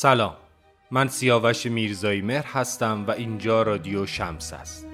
[0.00, 0.36] سلام
[0.90, 4.86] من سیاوش میرزایی مهر هستم و اینجا رادیو شمس است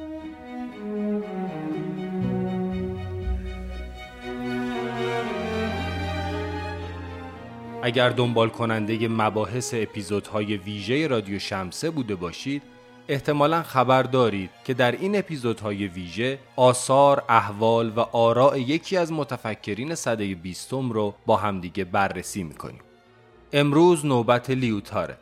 [7.82, 12.62] اگر دنبال کننده مباحث اپیزودهای ویژه رادیو شمسه بوده باشید
[13.08, 19.94] احتمالا خبر دارید که در این اپیزودهای ویژه آثار، احوال و آراء یکی از متفکرین
[19.94, 22.83] صده بیستم رو با همدیگه بررسی می‌کنیم.
[23.56, 25.16] امروز نوبت لیوتاره.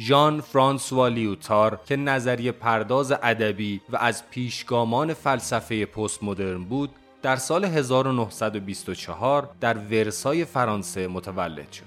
[0.00, 6.90] ژان فرانسوا لیوتار که نظریه پرداز ادبی و از پیشگامان فلسفه پست مدرن بود
[7.22, 11.84] در سال 1924 در ورسای فرانسه متولد شد.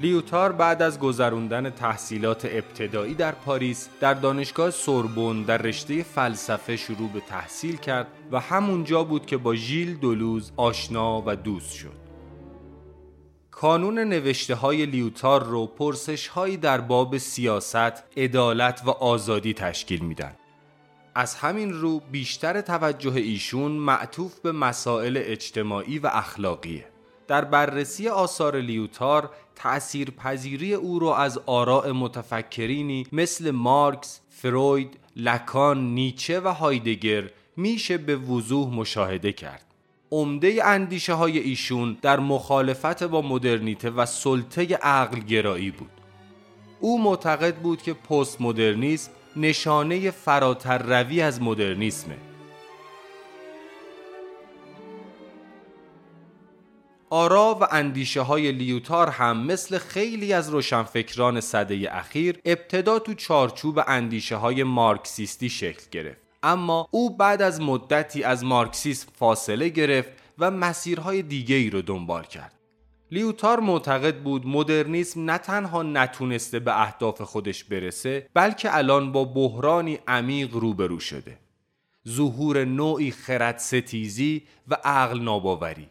[0.00, 7.08] لیوتار بعد از گذراندن تحصیلات ابتدایی در پاریس در دانشگاه سوربون در رشته فلسفه شروع
[7.08, 12.01] به تحصیل کرد و همونجا بود که با ژیل دولوز آشنا و دوست شد.
[13.62, 20.36] کانون نوشته های لیوتار رو پرسش هایی در باب سیاست، عدالت و آزادی تشکیل میدن.
[21.14, 26.84] از همین رو بیشتر توجه ایشون معطوف به مسائل اجتماعی و اخلاقیه.
[27.28, 35.94] در بررسی آثار لیوتار تأثیر پذیری او را از آراء متفکرینی مثل مارکس، فروید، لکان،
[35.94, 39.71] نیچه و هایدگر میشه به وضوح مشاهده کرد.
[40.12, 45.90] عمده اندیشه های ایشون در مخالفت با مدرنیته و سلطه عقل گرایی بود.
[46.80, 52.16] او معتقد بود که پست مدرنیسم نشانه فراتر روی از مدرنیسمه
[57.10, 63.80] آرا و اندیشه های لیوتار هم مثل خیلی از روشنفکران صده اخیر ابتدا تو چارچوب
[63.86, 70.50] اندیشه های مارکسیستی شکل گرفت اما او بعد از مدتی از مارکسیسم فاصله گرفت و
[70.50, 72.58] مسیرهای دیگه ای رو دنبال کرد.
[73.10, 79.98] لیوتار معتقد بود مدرنیسم نه تنها نتونسته به اهداف خودش برسه بلکه الان با بحرانی
[80.08, 81.38] عمیق روبرو شده.
[82.08, 85.88] ظهور نوعی خرد ستیزی و عقل ناباوری.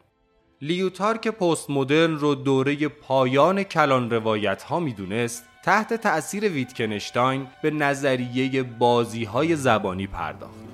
[0.61, 7.71] لیوتار که پست مدرن رو دوره پایان کلان روایت ها می‌دونست تحت تأثیر ویتکنشتاین به
[7.71, 10.71] نظریه بازی های زبانی پرداخت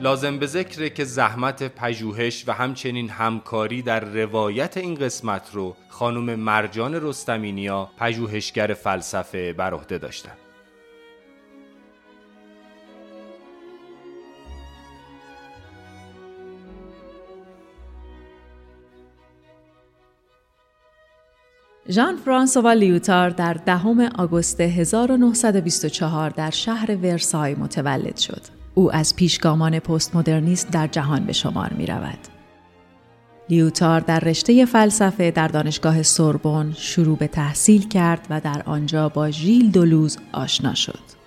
[0.00, 6.34] لازم به ذکره که زحمت پژوهش و همچنین همکاری در روایت این قسمت رو خانم
[6.34, 10.43] مرجان رستمینیا پژوهشگر فلسفه بر عهده داشتند.
[21.90, 28.40] ژان فرانسوا لیوتار در دهم آگوست 1924 در شهر ورسای متولد شد.
[28.74, 32.18] او از پیشگامان پست مدرنیست در جهان به شمار می رود.
[33.50, 39.30] لیوتار در رشته فلسفه در دانشگاه سوربن شروع به تحصیل کرد و در آنجا با
[39.30, 41.23] ژیل دولوز آشنا شد.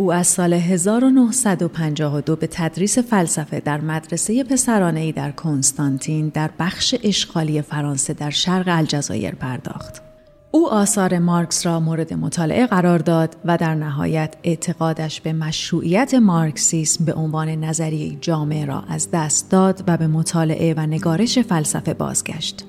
[0.00, 6.94] او از سال 1952 به تدریس فلسفه در مدرسه پسرانه ای در کنستانتین در بخش
[7.02, 10.02] اشغالی فرانسه در شرق الجزایر پرداخت.
[10.50, 17.04] او آثار مارکس را مورد مطالعه قرار داد و در نهایت اعتقادش به مشروعیت مارکسیسم
[17.04, 22.64] به عنوان نظریه جامعه را از دست داد و به مطالعه و نگارش فلسفه بازگشت.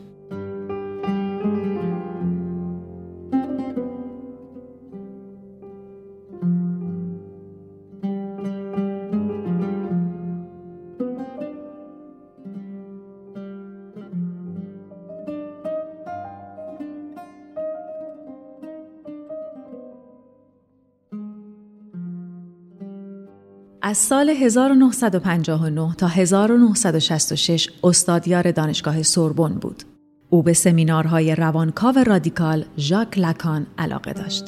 [23.90, 29.84] از سال 1959 تا 1966 استادیار دانشگاه سوربن بود.
[30.30, 34.44] او به سمینارهای روانکاو رادیکال ژاک لکان علاقه داشت.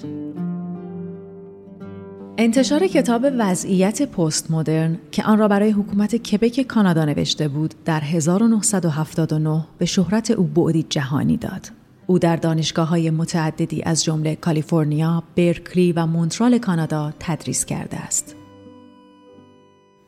[2.38, 8.01] انتشار کتاب وضعیت پست مدرن که آن را برای حکومت کبک کانادا نوشته بود در
[8.01, 11.71] 1979 به شهرت او بعدی جهانی داد.
[12.07, 18.35] او در دانشگاه های متعددی از جمله کالیفرنیا، برکلی و مونترال کانادا تدریس کرده است.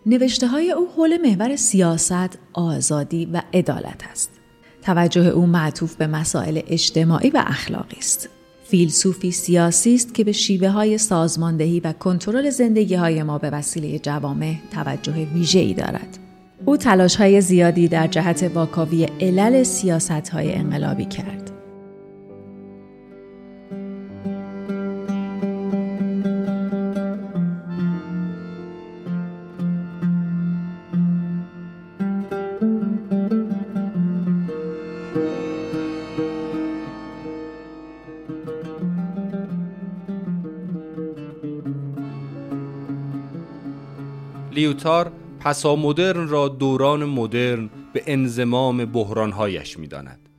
[0.05, 4.29] نوشته های او حول محور سیاست، آزادی و عدالت است.
[4.81, 8.29] توجه او معطوف به مسائل اجتماعی و اخلاقی است.
[8.63, 13.99] فیلسوفی سیاسی است که به شیوه های سازماندهی و کنترل زندگی های ما به وسیله
[13.99, 16.19] جوامع توجه ویژه ای دارد.
[16.65, 21.52] او تلاش های زیادی در جهت واکاوی علل سیاست های انقلابی کرد.
[44.63, 50.29] لیوتار پسا مدرن را دوران مدرن به انزمام بحرانهایش می‌داند.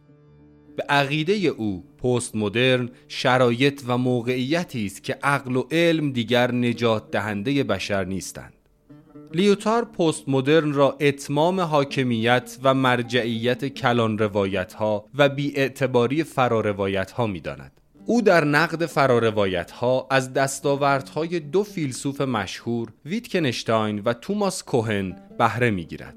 [0.76, 7.11] به عقیده او پست مدرن شرایط و موقعیتی است که عقل و علم دیگر نجات
[7.11, 8.55] دهنده بشر نیستند.
[9.35, 17.11] لیوتار پست مدرن را اتمام حاکمیت و مرجعیت کلان روایت ها و بیاعتباری فرا روایت
[17.11, 17.81] ها می داند.
[18.06, 25.71] او در نقد فراروایت ها از دستاوردهای دو فیلسوف مشهور ویتکنشتاین و توماس کوهن بهره
[25.71, 26.15] می‌گیرد.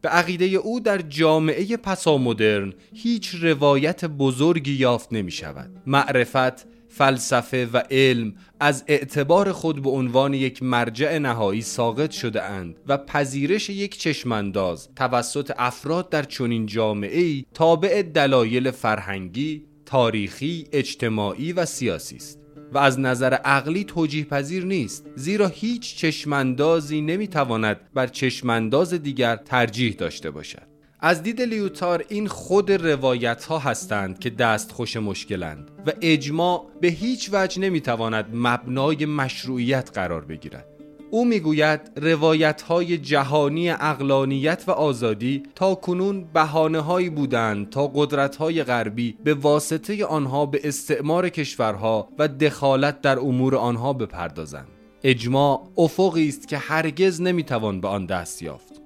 [0.00, 5.70] به عقیده او در جامعه پسامدرن هیچ روایت بزرگی یافت نمی شود.
[5.86, 12.76] معرفت، فلسفه و علم از اعتبار خود به عنوان یک مرجع نهایی ساقط شده اند
[12.86, 21.52] و پذیرش یک چشمانداز توسط افراد در چنین جامعه ای تابع دلایل فرهنگی، تاریخی، اجتماعی
[21.52, 22.38] و سیاسی است
[22.72, 29.94] و از نظر عقلی توجیه پذیر نیست زیرا هیچ چشماندازی نمی‌تواند بر چشمانداز دیگر ترجیح
[29.94, 30.72] داشته باشد.
[31.00, 36.88] از دید لیوتار این خود روایت ها هستند که دست خوش مشکلند و اجماع به
[36.88, 40.66] هیچ وجه نمی‌تواند مبنای مشروعیت قرار بگیرد.
[41.14, 48.36] او می‌گوید روایت های جهانی اقلانیت و آزادی تا کنون بحانه هایی بودند تا قدرت
[48.36, 54.68] های غربی به واسطه آنها به استعمار کشورها و دخالت در امور آنها بپردازند.
[55.02, 58.82] اجماع افقی است که هرگز نمی‌توان به آن دست یافت.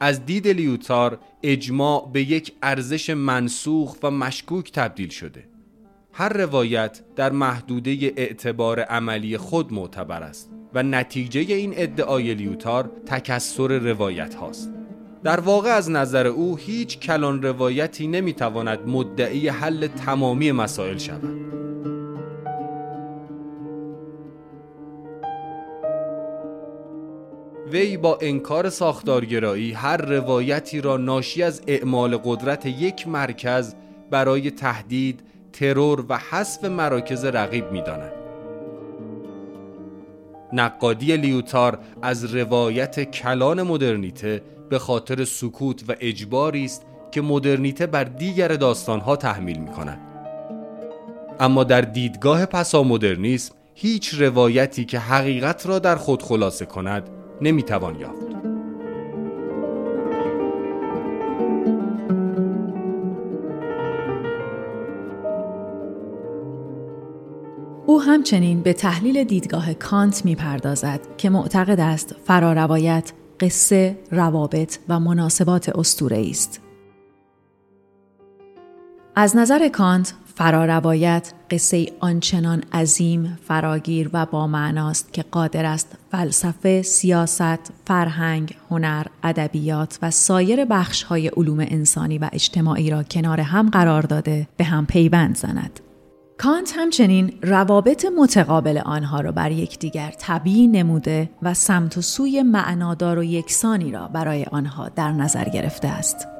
[0.00, 5.48] از دید لیوتار اجماع به یک ارزش منسوخ و مشکوک تبدیل شده.
[6.12, 10.59] هر روایت در محدوده اعتبار عملی خود معتبر است.
[10.74, 14.72] و نتیجه این ادعای لیوتار تکسر روایت هاست
[15.22, 21.50] در واقع از نظر او هیچ کلان روایتی نمی‌تواند مدعی حل تمامی مسائل شود
[27.70, 33.74] وی با انکار ساختارگرایی هر روایتی را ناشی از اعمال قدرت یک مرکز
[34.10, 35.20] برای تهدید،
[35.52, 38.19] ترور و حذف مراکز رقیب می‌داند.
[40.52, 48.04] نقادی لیوتار از روایت کلان مدرنیته به خاطر سکوت و اجباری است که مدرنیته بر
[48.04, 50.00] دیگر داستانها تحمیل می کند.
[51.40, 57.08] اما در دیدگاه پسا مدرنیسم هیچ روایتی که حقیقت را در خود خلاصه کند
[57.40, 58.29] نمی‌توان یافت.
[68.00, 76.26] همچنین به تحلیل دیدگاه کانت می‌پردازد که معتقد است فراروایت قصه، روابط و مناسبات اسطوره
[76.30, 76.60] است.
[79.16, 86.82] از نظر کانت فراروایت قصه آنچنان عظیم، فراگیر و با معناست که قادر است فلسفه،
[86.82, 94.02] سیاست، فرهنگ، هنر، ادبیات و سایر بخش‌های علوم انسانی و اجتماعی را کنار هم قرار
[94.02, 95.80] داده به هم پیوند زند.
[96.42, 103.18] کانت همچنین روابط متقابل آنها را بر یکدیگر طبیعی نموده و سمت و سوی معنادار
[103.18, 106.39] و یکسانی را برای آنها در نظر گرفته است.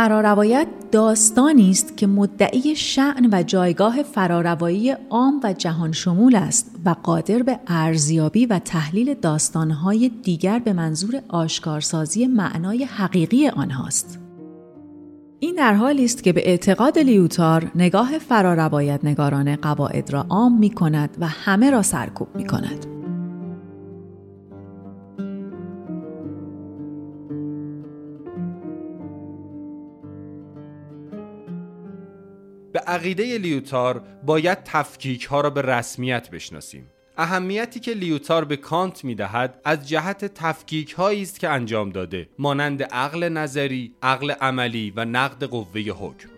[0.00, 6.94] فراروایت داستانی است که مدعی شعن و جایگاه فراروایی عام و جهان شمول است و
[7.02, 14.18] قادر به ارزیابی و تحلیل داستانهای دیگر به منظور آشکارسازی معنای حقیقی آنهاست.
[15.40, 20.70] این در حالی است که به اعتقاد لیوتار نگاه فراروایت نگاران قواعد را عام می
[20.70, 22.99] کند و همه را سرکوب می کند.
[32.80, 39.04] به عقیده لیوتار باید تفکیک ها را به رسمیت بشناسیم اهمیتی که لیوتار به کانت
[39.04, 44.92] می دهد از جهت تفکیک هایی است که انجام داده مانند عقل نظری، عقل عملی
[44.96, 46.28] و نقد قوه حکم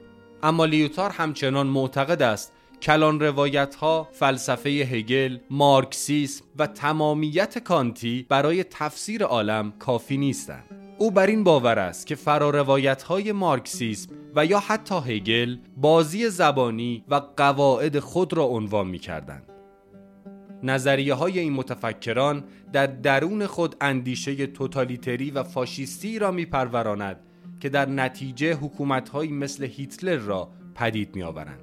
[0.42, 8.64] اما لیوتار همچنان معتقد است کلان روایت ها، فلسفه هگل، مارکسیسم و تمامیت کانتی برای
[8.64, 10.64] تفسیر عالم کافی نیستند.
[10.99, 17.05] او بر این باور است که فراروایت های مارکسیسم و یا حتی هگل بازی زبانی
[17.09, 19.53] و قواعد خود را عنوان می کردند.
[20.62, 27.21] نظریه های این متفکران در درون خود اندیشه توتالیتری و فاشیستی را می پروراند
[27.61, 31.61] که در نتیجه حکومت مثل هیتلر را پدید می آورند.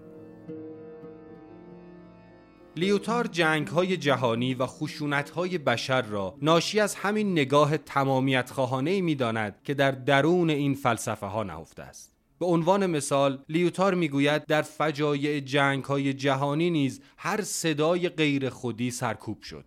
[2.76, 9.02] لیوتار جنگ های جهانی و خشونت های بشر را ناشی از همین نگاه تمامیت خواهانه
[9.02, 12.19] می داند که در درون این فلسفه ها نهفته است.
[12.40, 18.92] به عنوان مثال لیوتار می‌گوید در فجایع جنگ های جهانی نیز هر صدای غیر خودی
[18.92, 19.66] سرکوب شد.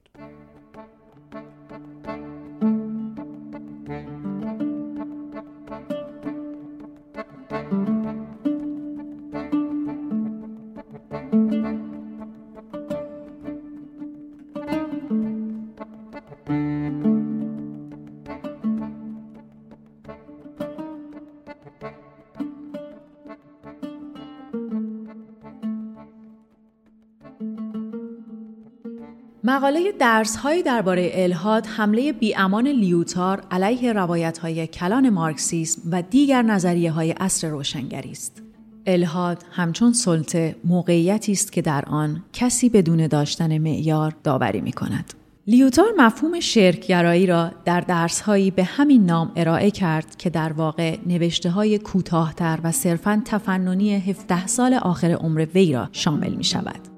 [29.73, 36.91] مقاله درسهایی درباره الهاد حمله بیامان لیوتار علیه روایت های کلان مارکسیسم و دیگر نظریه
[36.91, 38.43] های اصر روشنگری است.
[38.87, 45.15] الهاد همچون سلطه موقعیتی است که در آن کسی بدون داشتن معیار داوری می کند.
[45.47, 51.51] لیوتار مفهوم شرکگرایی را در درسهایی به همین نام ارائه کرد که در واقع نوشته
[51.51, 56.92] های کوتاهتر و صرفاً تفننی 17 سال آخر عمر وی را شامل می شود.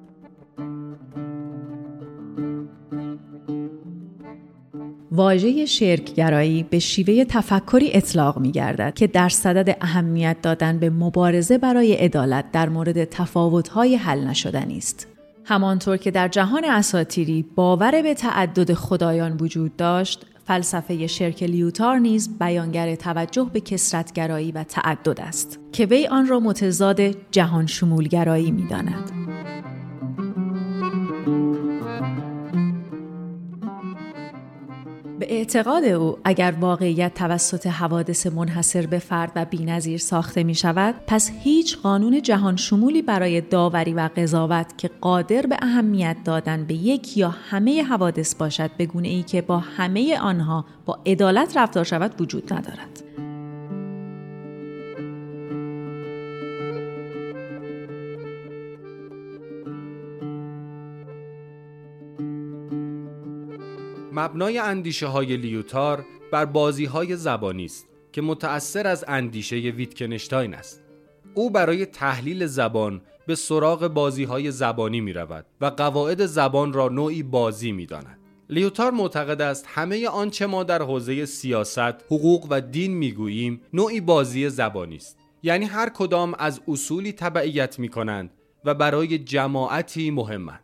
[5.14, 11.58] واژه شرکگرایی به شیوه تفکری اطلاق می گردد که در صدد اهمیت دادن به مبارزه
[11.58, 15.08] برای عدالت در مورد تفاوت‌های حل نشدنی است.
[15.44, 22.38] همانطور که در جهان اساتیری باور به تعدد خدایان وجود داشت، فلسفه شرک لیوتار نیز
[22.38, 28.68] بیانگر توجه به کسرتگرایی و تعدد است که وی آن را متضاد جهان شمولگرایی می
[35.18, 40.94] به اعتقاد او اگر واقعیت توسط حوادث منحصر به فرد و بینظیر ساخته می شود
[41.06, 46.74] پس هیچ قانون جهان شمولی برای داوری و قضاوت که قادر به اهمیت دادن به
[46.74, 51.84] یک یا همه حوادث باشد به گونه ای که با همه آنها با عدالت رفتار
[51.84, 53.23] شود وجود ندارد.
[64.16, 70.82] مبنای اندیشه های لیوتار بر بازی های زبانی است که متأثر از اندیشه ویتکنشتاین است.
[71.34, 76.88] او برای تحلیل زبان به سراغ بازی های زبانی می رود و قواعد زبان را
[76.88, 78.18] نوعی بازی می داند.
[78.50, 84.48] لیوتار معتقد است همه آنچه ما در حوزه سیاست، حقوق و دین می‌گوییم نوعی بازی
[84.48, 85.18] زبانی است.
[85.42, 88.30] یعنی هر کدام از اصولی تبعیت می کنند
[88.64, 90.60] و برای جماعتی مهمند.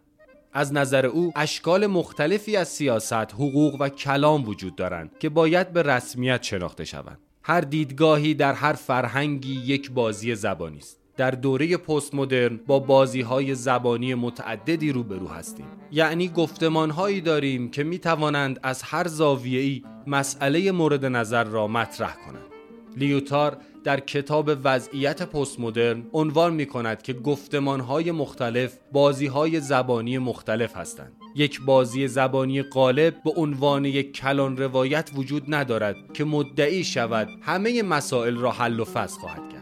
[0.53, 5.83] از نظر او اشکال مختلفی از سیاست، حقوق و کلام وجود دارند که باید به
[5.83, 7.19] رسمیت شناخته شوند.
[7.43, 11.01] هر دیدگاهی در هر فرهنگی یک بازی زبانی است.
[11.17, 17.71] در دوره پست مدرن با بازی های زبانی متعددی روبرو هستیم یعنی گفتمان هایی داریم
[17.71, 22.51] که می توانند از هر زاویه‌ای مسئله مورد نظر را مطرح کنند
[22.97, 29.61] لیوتار در کتاب وضعیت پست مدرن عنوان می کند که گفتمان های مختلف بازی های
[29.61, 31.13] زبانی مختلف هستند.
[31.37, 37.83] یک بازی زبانی غالب به عنوان یک کلان روایت وجود ندارد که مدعی شود همه
[37.83, 39.60] مسائل را حل و فصل خواهد کرد.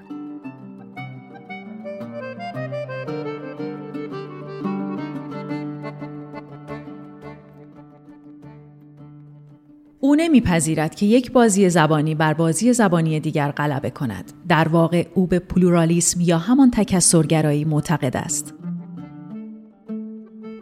[10.18, 14.32] نمیپذیرد که یک بازی زبانی بر بازی زبانی دیگر غلبه کند.
[14.48, 18.54] در واقع او به پلورالیسم یا همان تکسرگرایی معتقد است.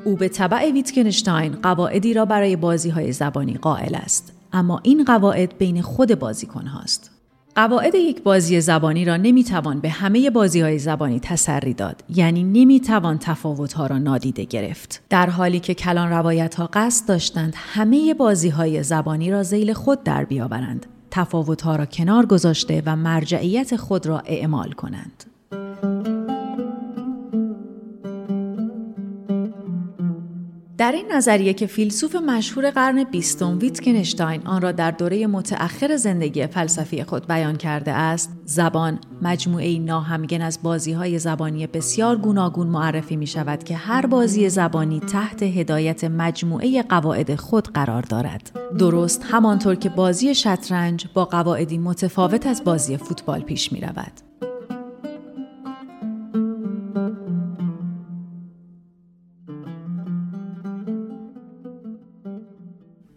[0.05, 4.33] او به طبع ویتکنشتاین قواعدی را برای بازی های زبانی قائل است.
[4.53, 7.16] اما این قواعد بین خود بازیکن هاست.
[7.57, 12.05] قواعد یک بازی زبانی را نمی‌توان به همه بازی های زبانی تسری داد.
[12.09, 15.03] یعنی نمی‌توان تفاوت ها را نادیده گرفت.
[15.11, 20.03] در حالی که کلان روایت ها قصد داشتند همه بازی های زبانی را زیل خود
[20.03, 25.25] در بیاورند تفاوت ها را کنار گذاشته و مرجعیت خود را اعمال کنند.
[30.79, 36.47] در این نظریه که فیلسوف مشهور قرن بیستم ویتکنشتاین آن را در دوره متأخر زندگی
[36.47, 43.17] فلسفی خود بیان کرده است زبان مجموعه ناهمگن از بازی های زبانی بسیار گوناگون معرفی
[43.17, 48.51] می شود که هر بازی زبانی تحت هدایت مجموعه قواعد خود قرار دارد.
[48.79, 54.13] درست همانطور که بازی شطرنج با قواعدی متفاوت از بازی فوتبال پیش می رود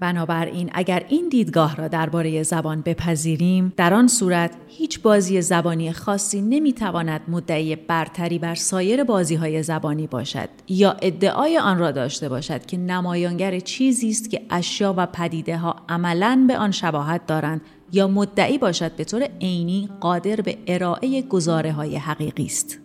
[0.10, 6.42] بنابراین اگر این دیدگاه را درباره زبان بپذیریم در آن صورت هیچ بازی زبانی خاصی
[6.42, 12.66] نمی‌تواند مدعی برتری بر سایر بازی های زبانی باشد یا ادعای آن را داشته باشد
[12.66, 17.62] که نمایانگر چیزی است که اشیا و پدیده ها عملا به آن شباهت دارند
[17.92, 22.80] یا مدعی باشد به طور عینی قادر به ارائه گزاره های حقیقی است.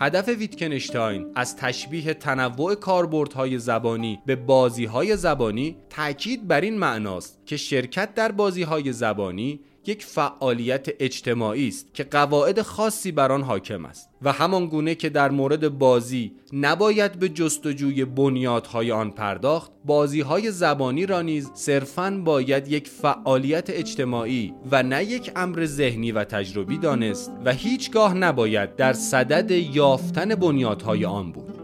[0.00, 7.56] هدف ویتکنشتاین از تشبیه تنوع کاربردهای زبانی به بازیهای زبانی تاکید بر این معناست که
[7.56, 14.10] شرکت در بازیهای زبانی یک فعالیت اجتماعی است که قواعد خاصی بر آن حاکم است
[14.22, 21.06] و همان گونه که در مورد بازی نباید به جستجوی بنیادهای آن پرداخت بازیهای زبانی
[21.06, 27.32] را نیز صرفاً باید یک فعالیت اجتماعی و نه یک امر ذهنی و تجربی دانست
[27.44, 31.57] و هیچگاه نباید در صدد یافتن بنیادهای آن بود.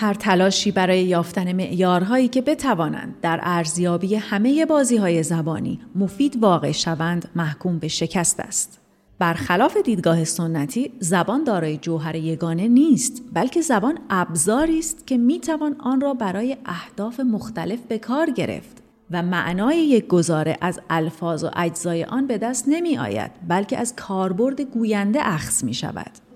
[0.00, 6.72] هر تلاشی برای یافتن معیارهایی که بتوانند در ارزیابی همه بازی های زبانی مفید واقع
[6.72, 8.80] شوند محکوم به شکست است.
[9.18, 16.00] برخلاف دیدگاه سنتی زبان دارای جوهر یگانه نیست بلکه زبان ابزاری است که می‌توان آن
[16.00, 22.04] را برای اهداف مختلف به کار گرفت و معنای یک گزاره از الفاظ و اجزای
[22.04, 26.27] آن به دست نمی آید بلکه از کاربرد گوینده اخذ می شود.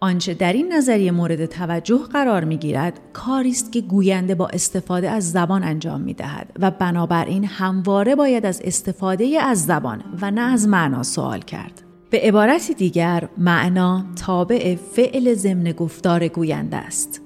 [0.00, 5.10] آنچه در این نظریه مورد توجه قرار می گیرد کاری است که گوینده با استفاده
[5.10, 10.40] از زبان انجام می دهد و بنابراین همواره باید از استفاده از زبان و نه
[10.40, 11.82] از معنا سوال کرد.
[12.10, 17.22] به عبارت دیگر معنا تابع فعل ضمن گفتار گوینده است.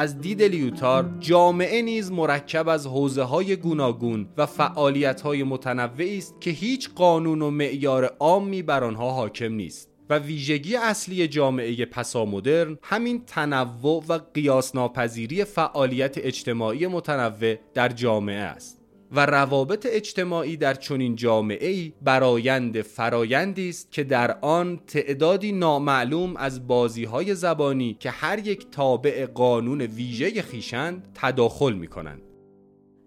[0.00, 6.40] از دید لیوتار جامعه نیز مرکب از حوزه های گوناگون و فعالیت های متنوعی است
[6.40, 12.78] که هیچ قانون و معیار عامی بر آنها حاکم نیست و ویژگی اصلی جامعه پسامدرن
[12.82, 18.79] همین تنوع و قیاس ناپذیری فعالیت اجتماعی متنوع در جامعه است.
[19.12, 26.36] و روابط اجتماعی در چنین جامعه ای برایند فرایندی است که در آن تعدادی نامعلوم
[26.36, 32.22] از بازی های زبانی که هر یک تابع قانون ویژه خیشند تداخل می کنند.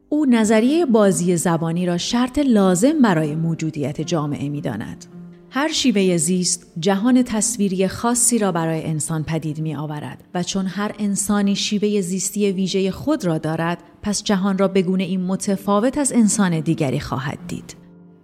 [0.10, 5.23] او نظریه بازی زبانی را شرط لازم برای موجودیت جامعه می داند.
[5.56, 10.92] هر شیوه زیست جهان تصویری خاصی را برای انسان پدید می آورد و چون هر
[11.00, 16.60] انسانی شیوه زیستی ویژه خود را دارد پس جهان را بگونه این متفاوت از انسان
[16.60, 17.76] دیگری خواهد دید.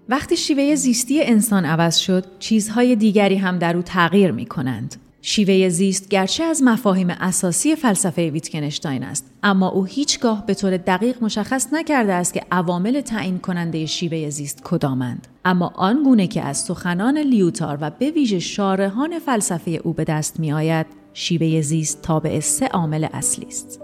[0.09, 4.95] وقتی شیوه زیستی انسان عوض شد چیزهای دیگری هم در او تغییر می کنند.
[5.21, 11.23] شیوه زیست گرچه از مفاهیم اساسی فلسفه ویتکنشتاین است اما او هیچگاه به طور دقیق
[11.23, 15.27] مشخص نکرده است که عوامل تعیین کننده شیوه زیست کدامند.
[15.45, 20.53] اما آنگونه که از سخنان لیوتار و به ویژه شارحان فلسفه او به دست می
[20.53, 23.81] آید شیوه زیست تابع سه عامل اصلی است.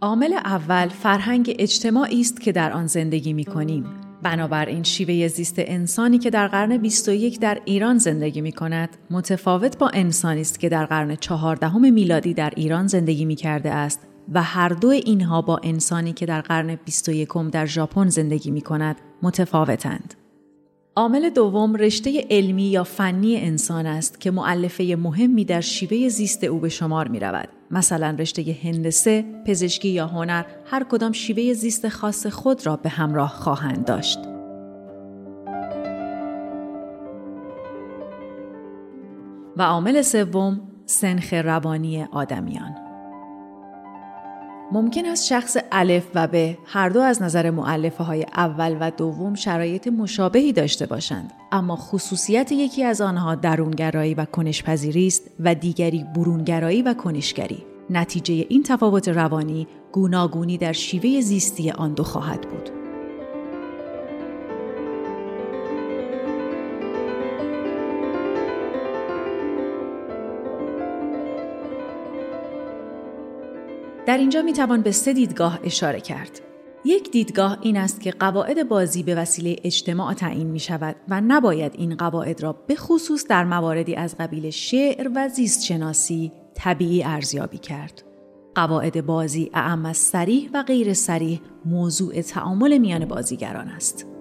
[0.00, 6.18] عامل اول فرهنگ اجتماعی است که در آن زندگی می کنیم بنابراین شیوه زیست انسانی
[6.18, 10.86] که در قرن 21 در ایران زندگی می کند متفاوت با انسانی است که در
[10.86, 14.00] قرن چهاردهم میلادی در ایران زندگی می کرده است
[14.32, 18.96] و هر دو اینها با انسانی که در قرن 21 در ژاپن زندگی می کند
[19.22, 20.21] متفاوتند.
[20.96, 26.58] عامل دوم رشته علمی یا فنی انسان است که معلفه مهمی در شیوه زیست او
[26.58, 27.48] به شمار می رود.
[27.70, 33.28] مثلا رشته هندسه، پزشکی یا هنر هر کدام شیوه زیست خاص خود را به همراه
[33.28, 34.18] خواهند داشت.
[39.56, 42.91] و عامل سوم سنخ روانی آدمیان
[44.72, 49.34] ممکن است شخص الف و ب هر دو از نظر معلفه های اول و دوم
[49.34, 51.32] شرایط مشابهی داشته باشند.
[51.52, 57.64] اما خصوصیت یکی از آنها درونگرایی و کنشپذیری است و دیگری برونگرایی و کنشگری.
[57.90, 62.81] نتیجه این تفاوت روانی گوناگونی در شیوه زیستی آن دو خواهد بود.
[74.12, 76.40] در اینجا می توان به سه دیدگاه اشاره کرد.
[76.84, 81.72] یک دیدگاه این است که قواعد بازی به وسیله اجتماع تعیین می شود و نباید
[81.74, 87.58] این قواعد را به خصوص در مواردی از قبیل شعر و زیست شناسی طبیعی ارزیابی
[87.58, 88.02] کرد.
[88.54, 94.11] قواعد بازی اعم از سریح و غیر سریح موضوع تعامل میان بازیگران است.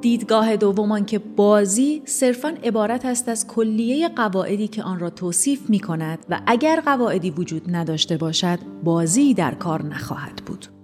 [0.00, 5.80] دیدگاه دومان که بازی صرفا عبارت است از کلیه قواعدی که آن را توصیف می
[5.80, 10.77] کند و اگر قواعدی وجود نداشته باشد بازی در کار نخواهد بود.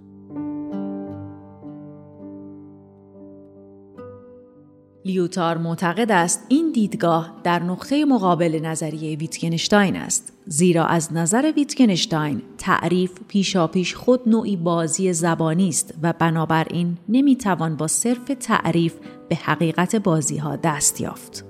[5.06, 12.42] لیوتار معتقد است این دیدگاه در نقطه مقابل نظریه ویتگنشتاین است زیرا از نظر ویتگنشتاین
[12.58, 18.94] تعریف پیشاپیش خود نوعی بازی زبانی است و بنابراین نمی‌توان با صرف تعریف
[19.28, 21.44] به حقیقت بازی ها دست یافت.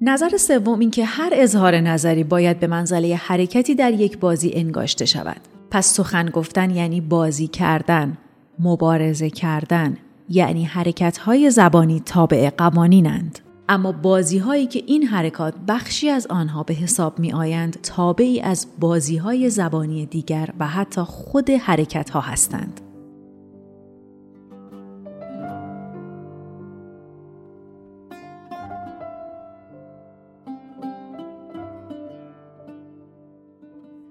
[0.00, 5.04] نظر سوم این که هر اظهار نظری باید به منزله حرکتی در یک بازی انگاشته
[5.04, 5.40] شود.
[5.70, 8.18] پس سخن گفتن یعنی بازی کردن،
[8.62, 9.96] مبارزه کردن،
[10.28, 13.38] یعنی حرکت های زبانی تابع قوانینند.
[13.68, 18.66] اما بازی هایی که این حرکات بخشی از آنها به حساب می آیند تابعی از
[18.80, 22.80] بازی های زبانی دیگر و حتی خود حرکت ها هستند.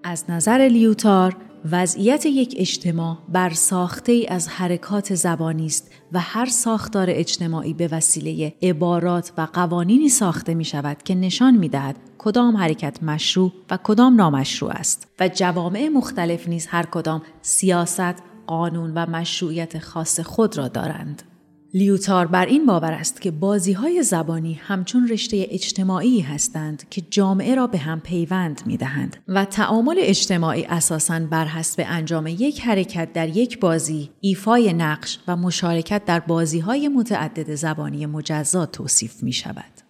[0.04, 1.36] از نظر لیوتار
[1.66, 7.88] وضعیت یک اجتماع بر ساخته ای از حرکات زبانی است و هر ساختار اجتماعی به
[7.92, 13.80] وسیله عبارات و قوانینی ساخته می شود که نشان می دهد کدام حرکت مشروع و
[13.84, 18.16] کدام نامشروع است و جوامع مختلف نیز هر کدام سیاست،
[18.48, 21.24] قانون و مشروعیت خاص خود را دارند.
[21.74, 27.56] لیوتار بر این باور است که بازی های زبانی همچون رشته اجتماعی هستند که جامعه
[27.56, 33.14] را به هم پیوند می دهند و تعامل اجتماعی اساساً بر حسب انجام یک حرکت
[33.14, 39.34] در یک بازی، ایفای نقش و مشارکت در بازی های متعدد زبانی مجزا توصیف می
[39.34, 39.90] شود.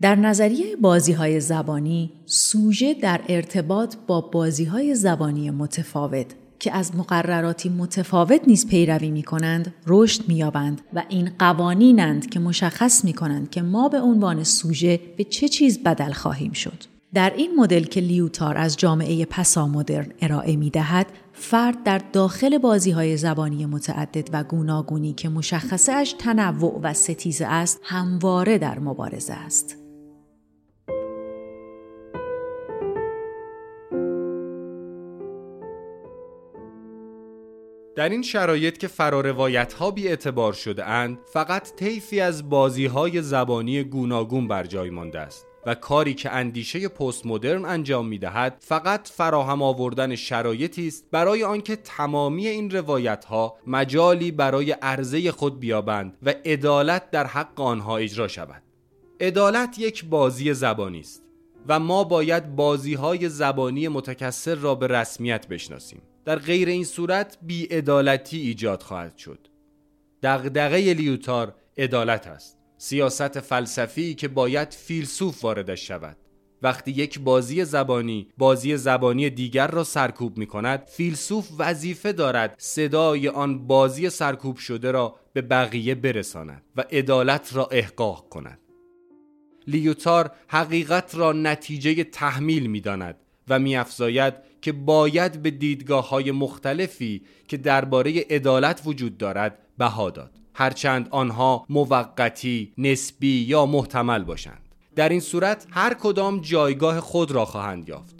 [0.00, 6.26] در نظریه بازی های زبانی، سوژه در ارتباط با بازی های زبانی متفاوت
[6.60, 12.40] که از مقرراتی متفاوت نیز پیروی می کنند رشد می یابند و این قوانینند که
[12.40, 16.84] مشخص می کنند که ما به عنوان سوژه به چه چیز بدل خواهیم شد.
[17.14, 22.90] در این مدل که لیوتار از جامعه پسامدرن ارائه می دهد، فرد در داخل بازی
[22.90, 29.32] های زبانی متعدد و گوناگونی که مشخصه اش تنوع و ستیزه است، همواره در مبارزه
[29.32, 29.79] است.
[37.96, 43.22] در این شرایط که فراروایت ها بی اعتبار شده اند فقط طیفی از بازی های
[43.22, 48.56] زبانی گوناگون بر جای مانده است و کاری که اندیشه پست مدرن انجام می دهد
[48.60, 55.60] فقط فراهم آوردن شرایطی است برای آنکه تمامی این روایت ها مجالی برای عرضه خود
[55.60, 58.62] بیابند و عدالت در حق آنها اجرا شود.
[59.20, 61.22] عدالت یک بازی زبانی است
[61.68, 66.02] و ما باید بازی های زبانی متکثر را به رسمیت بشناسیم.
[66.24, 69.48] در غیر این صورت بیعدالتی ایجاد خواهد شد.
[70.22, 72.58] دغدغه لیوتار عدالت است.
[72.78, 76.16] سیاست فلسفی که باید فیلسوف واردش شود.
[76.62, 83.28] وقتی یک بازی زبانی بازی زبانی دیگر را سرکوب می کند فیلسوف وظیفه دارد صدای
[83.28, 88.58] آن بازی سرکوب شده را به بقیه برساند و عدالت را احقاق کند.
[89.66, 93.16] لیوتار حقیقت را نتیجه تحمیل می داند
[93.48, 100.30] و میافزاید که باید به دیدگاه های مختلفی که درباره عدالت وجود دارد بها داد.
[100.54, 104.62] هرچند آنها موقتی، نسبی یا محتمل باشند.
[104.96, 108.14] در این صورت هر کدام جایگاه خود را خواهند یافت.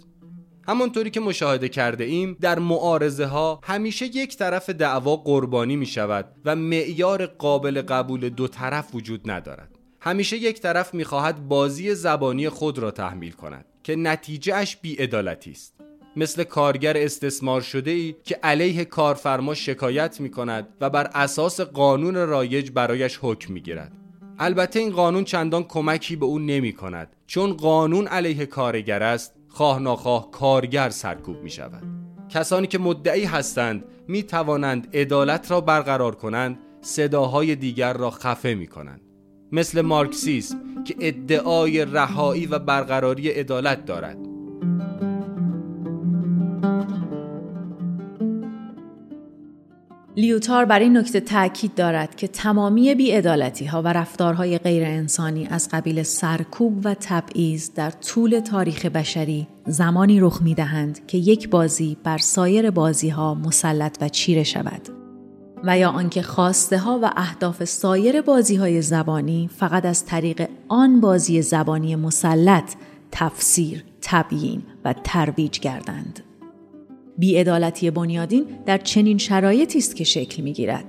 [0.67, 6.25] همانطوری که مشاهده کرده ایم در معارضه ها همیشه یک طرف دعوا قربانی می شود
[6.45, 9.77] و معیار قابل قبول دو طرف وجود ندارد.
[9.99, 15.81] همیشه یک طرف می‌خواهد بازی زبانی خود را تحمیل کند که نتیجهش بیعدالتی است.
[16.15, 22.15] مثل کارگر استثمار شده ای که علیه کارفرما شکایت می کند و بر اساس قانون
[22.15, 23.91] رایج برایش حکم می گیرد.
[24.39, 29.79] البته این قانون چندان کمکی به او نمی کند چون قانون علیه کارگر است خواه
[29.79, 31.83] ناخواه کارگر سرکوب می شود
[32.29, 38.67] کسانی که مدعی هستند می توانند عدالت را برقرار کنند صداهای دیگر را خفه می
[38.67, 39.01] کنند
[39.51, 44.30] مثل مارکسیسم که ادعای رهایی و برقراری عدالت دارد.
[50.15, 55.69] لیوتار بر این نکته تاکید دارد که تمامی بیعدالتی ها و رفتارهای غیر انسانی از
[55.71, 61.97] قبیل سرکوب و تبعیض در طول تاریخ بشری زمانی رخ می دهند که یک بازی
[62.03, 64.81] بر سایر بازی ها مسلط و چیره شود.
[65.63, 71.01] و یا آنکه خواسته ها و اهداف سایر بازی های زبانی فقط از طریق آن
[71.01, 72.73] بازی زبانی مسلط
[73.11, 76.19] تفسیر، تبیین و ترویج گردند.
[77.17, 80.85] بیعدالتی بنیادین در چنین شرایطی است که شکل می‌گیرد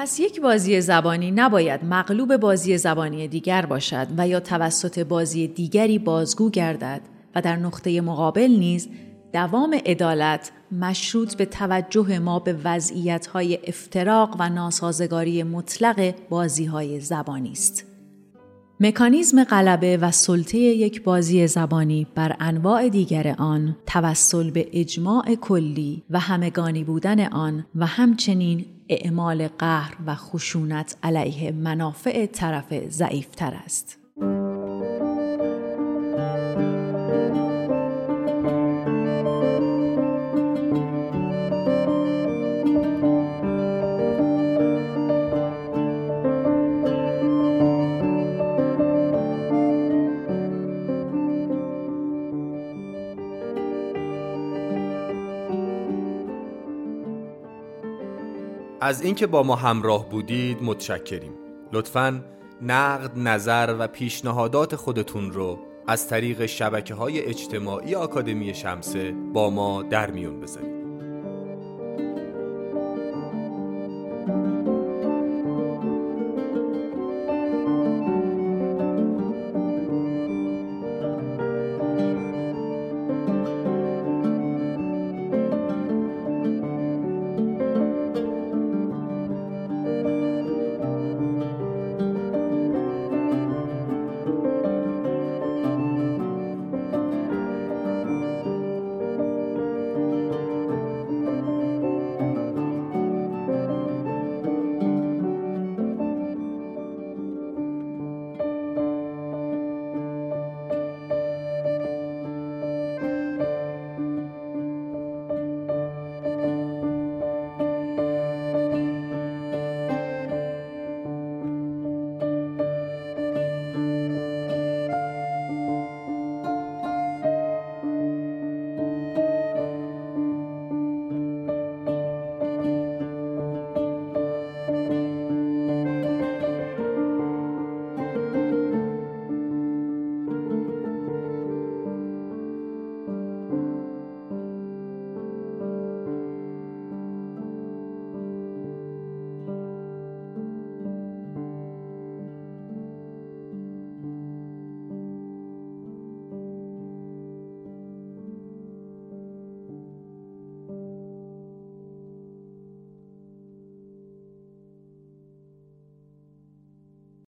[0.00, 5.98] پس یک بازی زبانی نباید مغلوب بازی زبانی دیگر باشد و یا توسط بازی دیگری
[5.98, 7.00] بازگو گردد
[7.34, 8.88] و در نقطه مقابل نیز
[9.32, 17.89] دوام عدالت مشروط به توجه ما به وضعیت‌های افتراق و ناسازگاری مطلق بازی‌های زبانی است.
[18.82, 26.02] مکانیزم غلبه و سلطه یک بازی زبانی بر انواع دیگر آن توسل به اجماع کلی
[26.10, 33.99] و همگانی بودن آن و همچنین اعمال قهر و خشونت علیه منافع طرف ضعیفتر است.
[58.90, 61.32] از اینکه با ما همراه بودید متشکریم.
[61.72, 62.24] لطفا
[62.62, 69.82] نقد نظر و پیشنهادات خودتون رو از طریق شبکه های اجتماعی آکادمی شمسه با ما
[69.82, 70.79] در میون بذارید.